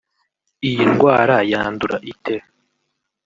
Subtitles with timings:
[0.67, 2.35] Iyi ndwara yandura ite